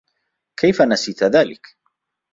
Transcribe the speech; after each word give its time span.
كيف 0.57 0.81
نسيت 0.81 1.23
ذلك؟ 1.23 1.77